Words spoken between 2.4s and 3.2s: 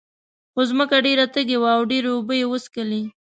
وڅکلې.